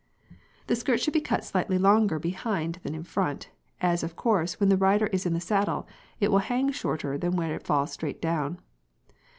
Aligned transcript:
p> 0.27 0.35
The 0.65 0.75
skirt 0.75 0.99
should 0.99 1.13
be 1.13 1.21
cut 1.21 1.45
slightly 1.45 1.77
longer 1.77 2.17
behind 2.17 2.79
than 2.81 2.95
in 2.95 3.03
front, 3.03 3.51
as 3.81 4.01
of 4.01 4.15
course 4.15 4.59
when 4.59 4.69
the 4.69 4.75
rider 4.75 5.05
is 5.05 5.27
in 5.27 5.33
the 5.33 5.39
saddle 5.39 5.87
it 6.19 6.31
will 6.31 6.39
hang 6.39 6.71
shorter 6.71 7.19
than 7.19 7.33
where 7.35 7.53
it 7.53 7.67
falls 7.67 7.91
straight 7.93 8.19
down. 8.19 8.59